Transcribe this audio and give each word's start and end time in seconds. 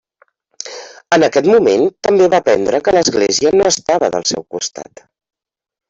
En 1.17 1.25
aquest 1.27 1.49
moment 1.51 1.85
també 2.09 2.31
va 2.37 2.41
aprendre 2.45 2.81
que 2.89 2.97
l’església 2.99 3.55
no 3.61 3.71
estava 3.77 4.13
del 4.17 4.31
seu 4.35 4.51
costat. 4.57 5.11